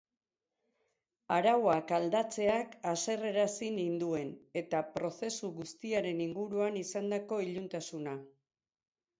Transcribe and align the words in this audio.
Arauak 1.35 1.93
aldatzeak 1.97 2.73
haserrearazi 2.93 3.69
ninduen, 3.75 4.31
eta 4.63 4.81
prozesu 4.97 5.53
guztiaren 5.61 6.25
inguruan 6.29 6.81
izandako 6.83 7.41
iluntasuna. 7.51 8.17